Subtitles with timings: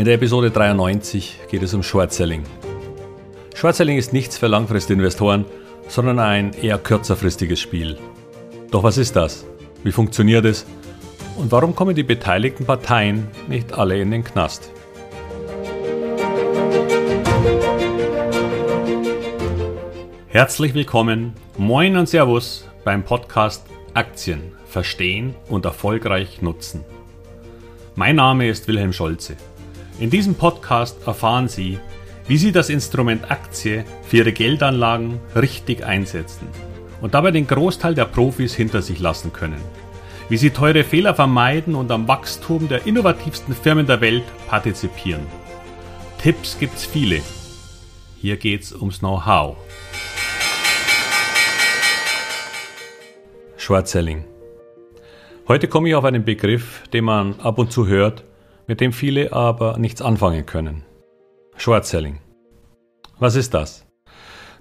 [0.00, 2.42] In der Episode 93 geht es um Short Selling.
[3.54, 5.44] Short Selling ist nichts für langfristige Investoren,
[5.88, 7.98] sondern ein eher kürzerfristiges Spiel.
[8.70, 9.44] Doch was ist das?
[9.84, 10.64] Wie funktioniert es?
[11.36, 14.70] Und warum kommen die beteiligten Parteien nicht alle in den Knast?
[20.28, 26.86] Herzlich willkommen, moin und Servus beim Podcast Aktien verstehen und erfolgreich nutzen.
[27.96, 29.36] Mein Name ist Wilhelm Scholze.
[30.00, 31.78] In diesem Podcast erfahren Sie,
[32.26, 36.48] wie Sie das Instrument Aktie für Ihre Geldanlagen richtig einsetzen
[37.02, 39.60] und dabei den Großteil der Profis hinter sich lassen können.
[40.30, 45.26] Wie Sie teure Fehler vermeiden und am Wachstum der innovativsten Firmen der Welt partizipieren.
[46.16, 47.20] Tipps gibt's viele.
[48.16, 49.58] Hier geht's ums Know-how.
[53.58, 54.24] Short Selling.
[55.46, 58.24] Heute komme ich auf einen Begriff, den man ab und zu hört
[58.70, 60.84] mit dem viele aber nichts anfangen können.
[61.56, 62.20] Short Selling.
[63.18, 63.84] Was ist das?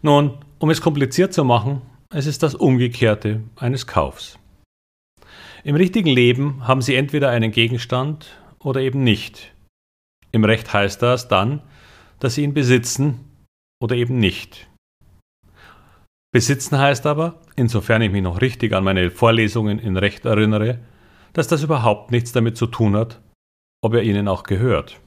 [0.00, 4.38] Nun, um es kompliziert zu machen, es ist das Umgekehrte eines Kaufs.
[5.62, 9.54] Im richtigen Leben haben Sie entweder einen Gegenstand oder eben nicht.
[10.32, 11.60] Im Recht heißt das dann,
[12.18, 13.26] dass Sie ihn besitzen
[13.78, 14.70] oder eben nicht.
[16.32, 20.78] Besitzen heißt aber, insofern ich mich noch richtig an meine Vorlesungen in Recht erinnere,
[21.34, 23.20] dass das überhaupt nichts damit zu tun hat,
[23.82, 25.00] ob er Ihnen auch gehört.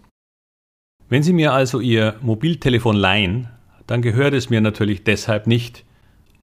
[1.10, 3.50] Wenn Sie mir also Ihr Mobiltelefon leihen,
[3.88, 5.84] dann gehört es mir natürlich deshalb nicht,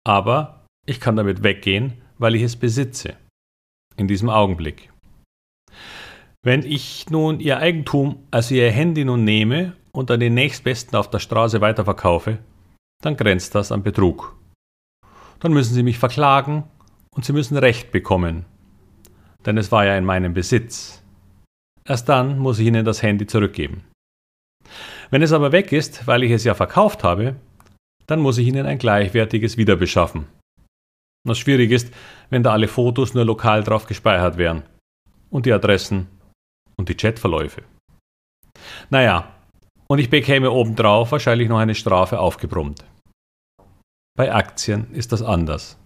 [0.05, 3.15] aber ich kann damit weggehen, weil ich es besitze.
[3.97, 4.93] In diesem Augenblick.
[6.43, 11.11] Wenn ich nun Ihr Eigentum, also Ihr Handy nun nehme und an den nächstbesten auf
[11.11, 12.39] der Straße weiterverkaufe,
[13.03, 14.37] dann grenzt das an Betrug.
[15.41, 16.65] Dann müssen Sie mich verklagen
[17.11, 18.45] und Sie müssen Recht bekommen.
[19.47, 20.98] Denn es war ja in meinem Besitz.
[21.89, 23.85] Erst dann muss ich Ihnen das Handy zurückgeben.
[25.11, 27.37] Wenn es aber weg ist, weil ich es ja verkauft habe,
[28.07, 30.27] dann muss ich Ihnen ein gleichwertiges wieder beschaffen.
[31.27, 31.93] Was schwierig ist,
[32.29, 34.65] wenn da alle Fotos nur lokal drauf gespeichert wären.
[35.31, 36.09] Und die Adressen
[36.77, 37.63] und die Chatverläufe.
[38.91, 39.35] Naja,
[39.89, 42.85] und ich bekäme obendrauf wahrscheinlich noch eine Strafe aufgebrummt.
[44.17, 45.79] Bei Aktien ist das anders.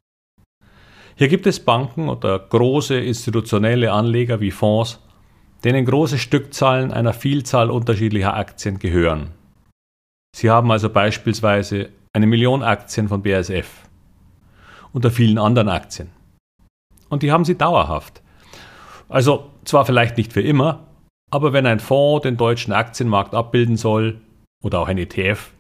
[1.15, 4.99] Hier gibt es Banken oder große institutionelle Anleger wie Fonds,
[5.65, 9.29] denen große Stückzahlen einer Vielzahl unterschiedlicher Aktien gehören.
[10.35, 13.69] Sie haben also beispielsweise eine Million Aktien von BASF
[14.93, 16.11] unter vielen anderen Aktien.
[17.09, 18.23] Und die haben sie dauerhaft.
[19.09, 20.87] Also zwar vielleicht nicht für immer,
[21.31, 24.21] aber wenn ein Fonds den deutschen Aktienmarkt abbilden soll
[24.63, 25.51] oder auch ein ETF,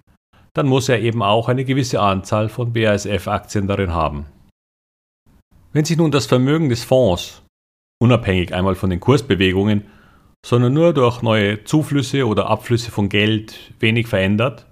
[0.54, 4.26] dann muss er eben auch eine gewisse Anzahl von BASF-Aktien darin haben.
[5.72, 7.41] Wenn sich nun das Vermögen des Fonds
[8.02, 9.84] unabhängig einmal von den Kursbewegungen,
[10.44, 14.66] sondern nur durch neue Zuflüsse oder Abflüsse von Geld wenig verändert,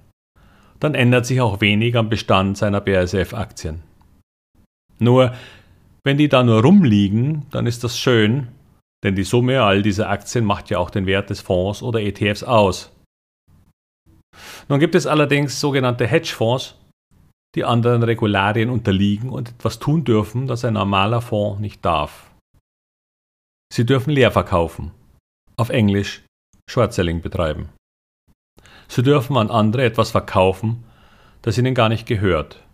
[0.81, 3.83] dann ändert sich auch wenig am Bestand seiner BASF-Aktien.
[4.99, 5.33] Nur,
[6.03, 8.49] wenn die da nur rumliegen, dann ist das schön,
[9.05, 12.43] denn die Summe all dieser Aktien macht ja auch den Wert des Fonds oder ETFs
[12.43, 12.93] aus.
[14.69, 16.75] Nun gibt es allerdings sogenannte Hedgefonds,
[17.55, 22.30] die anderen Regularien unterliegen und etwas tun dürfen, das ein normaler Fonds nicht darf.
[23.73, 24.91] Sie dürfen leer verkaufen,
[25.57, 26.23] auf Englisch
[26.69, 27.69] Short Selling betreiben.
[28.89, 30.85] Sie dürfen an andere etwas verkaufen,
[31.43, 32.65] das ihnen gar nicht gehört,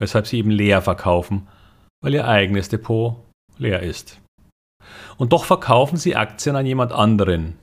[0.00, 1.48] weshalb sie eben leer verkaufen,
[2.02, 3.16] weil ihr eigenes Depot
[3.58, 4.20] leer ist.
[5.18, 7.58] Und doch verkaufen sie Aktien an jemand anderen.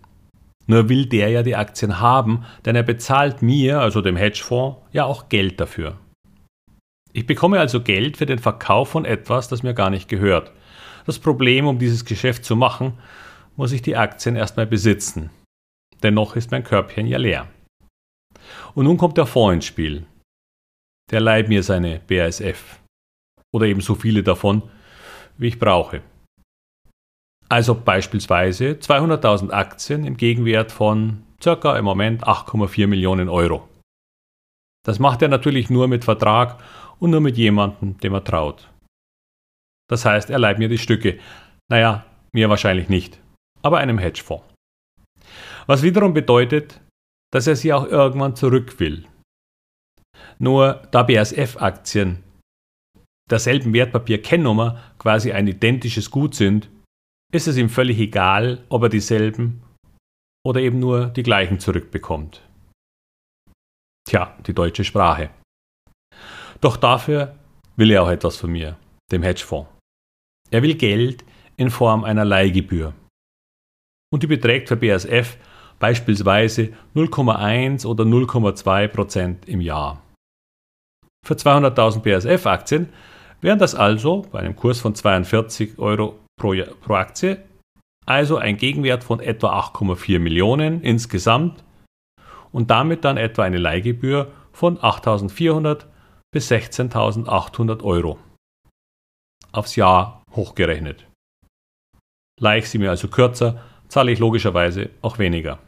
[0.68, 5.06] Nur will der ja die Aktien haben, denn er bezahlt mir, also dem Hedgefonds, ja
[5.06, 5.98] auch Geld dafür.
[7.14, 10.52] Ich bekomme also Geld für den Verkauf von etwas, das mir gar nicht gehört.
[11.08, 13.00] Das Problem, um dieses Geschäft zu machen,
[13.56, 15.30] muss ich die Aktien erstmal besitzen.
[16.04, 17.48] Dennoch ist mein Körbchen ja leer.
[18.76, 20.06] Und nun kommt der Fonds ins Spiel.
[21.10, 22.82] Der leiht mir seine BASF.
[23.54, 24.62] Oder eben so viele davon,
[25.38, 26.02] wie ich brauche.
[27.48, 33.70] Also beispielsweise 200.000 Aktien im Gegenwert von circa im Moment 8,4 Millionen Euro.
[34.86, 36.62] Das macht er natürlich nur mit Vertrag
[37.00, 38.68] und nur mit jemandem, dem er traut.
[39.90, 41.20] Das heißt, er leiht mir die Stücke.
[41.70, 43.20] Naja, mir wahrscheinlich nicht,
[43.62, 44.46] aber einem Hedgefonds.
[45.66, 46.82] Was wiederum bedeutet,
[47.32, 49.06] dass er sie auch irgendwann zurück will.
[50.40, 52.24] Nur da BASF-Aktien
[53.30, 56.70] derselben Wertpapier-Kennnummer quasi ein identisches Gut sind,
[57.34, 59.62] ist es ihm völlig egal, ob er dieselben
[60.46, 62.42] oder eben nur die gleichen zurückbekommt.
[64.08, 65.30] Tja, die deutsche Sprache.
[66.62, 67.36] Doch dafür
[67.76, 68.78] will er auch etwas von mir,
[69.12, 69.70] dem Hedgefonds.
[70.50, 71.26] Er will Geld
[71.58, 72.94] in Form einer Leihgebühr.
[74.12, 75.38] Und die beträgt für BASF
[75.80, 80.02] beispielsweise 0,1 oder 0,2 Prozent im Jahr.
[81.26, 82.90] Für 200.000 BASF-Aktien
[83.42, 87.44] wären das also bei einem Kurs von 42 Euro pro, pro Aktie,
[88.06, 91.64] also ein Gegenwert von etwa 8,4 Millionen insgesamt
[92.52, 95.86] und damit dann etwa eine Leihgebühr von 8.400
[96.32, 98.18] bis 16.800 Euro.
[99.52, 101.06] Aufs Jahr hochgerechnet.
[102.40, 105.60] Leih sie mir also kürzer, zahle ich logischerweise auch weniger.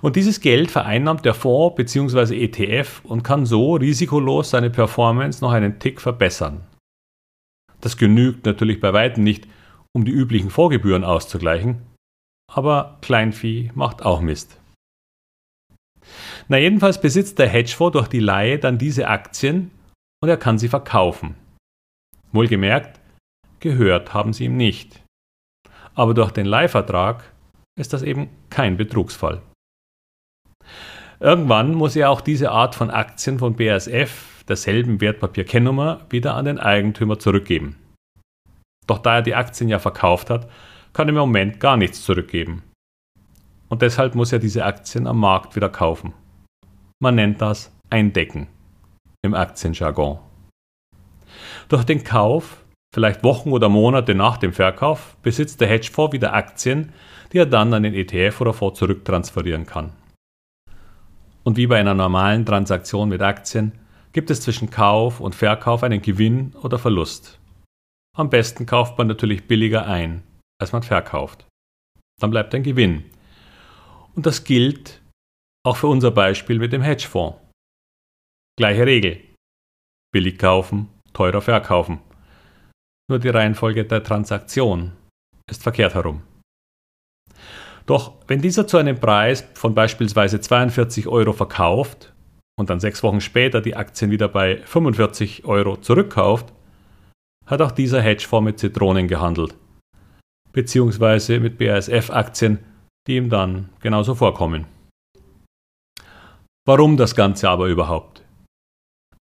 [0.00, 2.44] Und dieses Geld vereinnahmt der Fonds bzw.
[2.44, 6.64] ETF und kann so risikolos seine Performance noch einen Tick verbessern.
[7.80, 9.48] Das genügt natürlich bei weitem nicht,
[9.96, 11.82] um die üblichen Vorgebühren auszugleichen,
[12.52, 14.60] aber Kleinvieh macht auch Mist.
[16.48, 19.70] Na jedenfalls besitzt der Hedgefonds durch die Leihe dann diese Aktien
[20.22, 21.34] und er kann sie verkaufen.
[22.32, 22.97] Wohlgemerkt,
[23.60, 25.02] gehört haben sie ihm nicht.
[25.94, 27.32] Aber durch den Leihvertrag
[27.78, 29.42] ist das eben kein Betrugsfall.
[31.20, 36.58] Irgendwann muss er auch diese Art von Aktien von BASF, derselben Wertpapierkennnummer, wieder an den
[36.58, 37.76] Eigentümer zurückgeben.
[38.86, 40.48] Doch da er die Aktien ja verkauft hat,
[40.92, 42.62] kann er im Moment gar nichts zurückgeben.
[43.68, 46.14] Und deshalb muss er diese Aktien am Markt wieder kaufen.
[47.00, 48.48] Man nennt das Eindecken
[49.22, 50.18] im Aktienjargon.
[51.68, 52.64] Durch den Kauf,
[52.94, 56.92] vielleicht Wochen oder Monate nach dem Verkauf, besitzt der Hedgefonds wieder Aktien,
[57.32, 59.92] die er dann an den ETF oder Fonds zurücktransferieren kann.
[61.44, 63.72] Und wie bei einer normalen Transaktion mit Aktien
[64.12, 67.38] gibt es zwischen Kauf und Verkauf einen Gewinn oder Verlust.
[68.16, 70.22] Am besten kauft man natürlich billiger ein,
[70.60, 71.46] als man verkauft.
[72.20, 73.04] Dann bleibt ein Gewinn.
[74.14, 75.00] Und das gilt
[75.64, 77.38] auch für unser Beispiel mit dem Hedgefonds.
[78.58, 79.20] Gleiche Regel.
[80.12, 82.00] Billig kaufen, teurer verkaufen.
[83.08, 84.92] Nur die Reihenfolge der Transaktion
[85.50, 86.22] ist verkehrt herum.
[87.86, 92.12] Doch wenn dieser zu einem Preis von beispielsweise 42 Euro verkauft
[92.58, 96.52] und dann sechs Wochen später die Aktien wieder bei 45 Euro zurückkauft,
[97.46, 99.54] hat auch dieser Hedgefonds mit Zitronen gehandelt,
[100.52, 102.58] beziehungsweise mit BASF-Aktien,
[103.06, 104.66] die ihm dann genauso vorkommen.
[106.66, 108.22] Warum das Ganze aber überhaupt?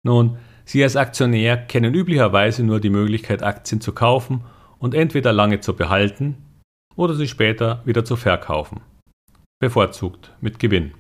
[0.06, 4.44] Nun, Sie als Aktionär kennen üblicherweise nur die Möglichkeit, Aktien zu kaufen
[4.80, 6.38] und entweder lange zu behalten
[6.96, 8.82] oder sie später wieder zu verkaufen.
[9.60, 10.94] Bevorzugt mit Gewinn.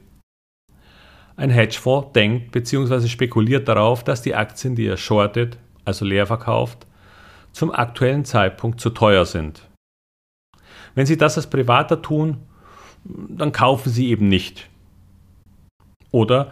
[1.36, 3.08] Ein Hedgefonds denkt bzw.
[3.08, 6.86] spekuliert darauf, dass die Aktien, die er shortet, also leer verkauft,
[7.52, 9.68] zum aktuellen Zeitpunkt zu teuer sind.
[10.94, 12.38] Wenn Sie das als Privater tun,
[13.04, 14.69] dann kaufen Sie eben nicht.
[16.12, 16.52] Oder,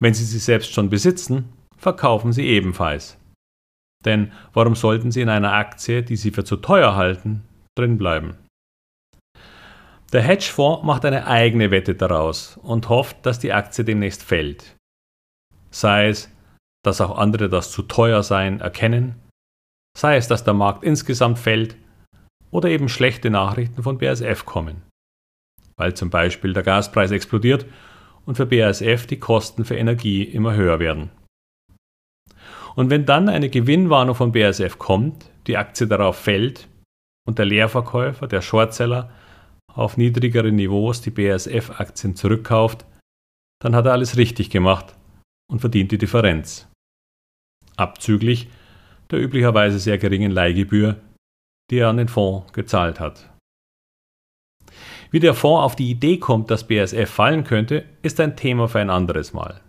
[0.00, 3.18] wenn Sie sie selbst schon besitzen, verkaufen Sie ebenfalls.
[4.04, 7.42] Denn warum sollten Sie in einer Aktie, die Sie für zu teuer halten,
[7.76, 8.36] drinbleiben?
[10.12, 14.76] Der Hedgefonds macht eine eigene Wette daraus und hofft, dass die Aktie demnächst fällt.
[15.70, 16.30] Sei es,
[16.84, 19.16] dass auch andere das zu teuer sein erkennen,
[19.98, 21.76] sei es, dass der Markt insgesamt fällt
[22.52, 24.82] oder eben schlechte Nachrichten von BASF kommen,
[25.76, 27.66] weil zum Beispiel der Gaspreis explodiert
[28.24, 31.10] und für BASF die Kosten für Energie immer höher werden.
[32.76, 36.68] Und wenn dann eine Gewinnwarnung von BASF kommt, die Aktie darauf fällt
[37.26, 39.10] und der Leerverkäufer, der Shortseller,
[39.72, 42.84] auf niedrigere Niveaus die BASF-Aktien zurückkauft,
[43.62, 44.94] dann hat er alles richtig gemacht
[45.50, 46.68] und verdient die Differenz.
[47.76, 48.48] Abzüglich
[49.10, 51.00] der üblicherweise sehr geringen Leihgebühr,
[51.70, 53.30] die er an den Fonds gezahlt hat.
[55.10, 58.80] Wie der Fonds auf die Idee kommt, dass BASF fallen könnte, ist ein Thema für
[58.80, 59.60] ein anderes Mal.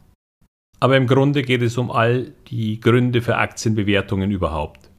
[0.80, 4.92] Aber im Grunde geht es um all die Gründe für Aktienbewertungen überhaupt.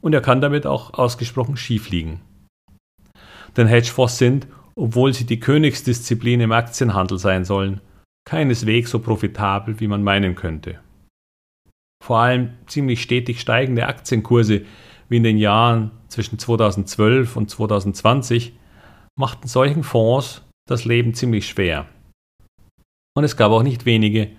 [0.00, 2.20] Und er kann damit auch ausgesprochen schief liegen.
[3.56, 7.80] Denn Hedgefonds sind, obwohl sie die Königsdisziplin im Aktienhandel sein sollen,
[8.26, 10.80] keineswegs so profitabel, wie man meinen könnte.
[12.02, 14.64] Vor allem ziemlich stetig steigende Aktienkurse
[15.08, 18.54] wie in den Jahren zwischen 2012 und 2020
[19.16, 21.86] machten solchen Fonds das Leben ziemlich schwer.
[23.16, 24.30] Und es gab auch nicht wenige,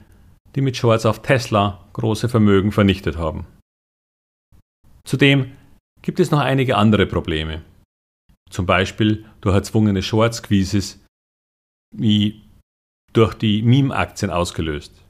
[0.56, 3.46] die mit Shorts auf Tesla große Vermögen vernichtet haben.
[5.04, 5.52] Zudem
[6.02, 7.62] gibt es noch einige andere Probleme
[8.50, 11.04] zum Beispiel durch erzwungene Short-Squeezes
[11.96, 12.42] wie
[13.14, 15.04] durch die Meme-Aktien ausgelöst.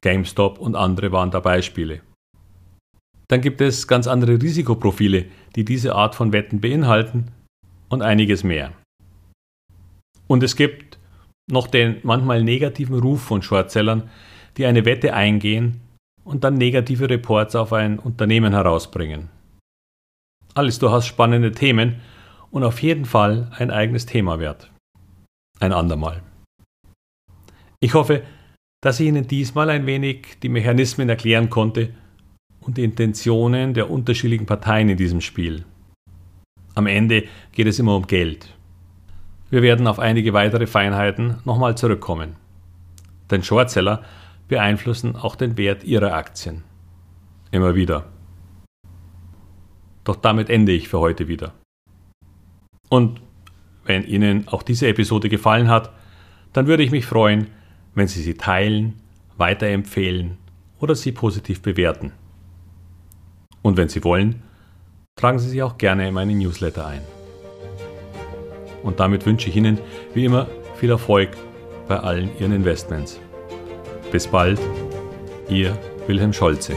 [0.00, 2.02] GameStop und andere waren da Beispiele.
[3.28, 7.30] Dann gibt es ganz andere Risikoprofile, die diese Art von Wetten beinhalten
[7.88, 8.72] und einiges mehr.
[10.26, 10.98] Und es gibt
[11.50, 14.10] noch den manchmal negativen Ruf von Shortsellern,
[14.56, 15.80] die eine Wette eingehen
[16.24, 19.28] und dann negative Reports auf ein Unternehmen herausbringen.
[20.54, 22.00] Alles durchaus spannende Themen,
[22.52, 24.70] und auf jeden Fall ein eigenes Thema wert.
[25.58, 26.22] ein andermal.
[27.78, 28.22] Ich hoffe,
[28.80, 31.90] dass ich Ihnen diesmal ein wenig die Mechanismen erklären konnte
[32.60, 35.64] und die Intentionen der unterschiedlichen Parteien in diesem Spiel.
[36.74, 38.52] Am Ende geht es immer um Geld.
[39.50, 42.34] Wir werden auf einige weitere Feinheiten nochmal zurückkommen.
[43.30, 44.02] Denn Shortseller
[44.48, 46.64] beeinflussen auch den Wert ihrer Aktien.
[47.50, 48.06] Immer wieder.
[50.04, 51.52] Doch damit ende ich für heute wieder.
[52.88, 53.20] Und
[53.84, 55.92] wenn Ihnen auch diese Episode gefallen hat,
[56.52, 57.48] dann würde ich mich freuen,
[57.94, 59.00] wenn Sie sie teilen,
[59.36, 60.38] weiterempfehlen
[60.78, 62.12] oder sie positiv bewerten.
[63.62, 64.42] Und wenn Sie wollen,
[65.16, 67.02] tragen Sie sich auch gerne in meinen Newsletter ein.
[68.82, 69.78] Und damit wünsche ich Ihnen
[70.14, 71.30] wie immer viel Erfolg
[71.88, 73.20] bei allen Ihren Investments.
[74.12, 74.60] Bis bald,
[75.48, 75.74] Ihr
[76.06, 76.74] Wilhelm Scholze.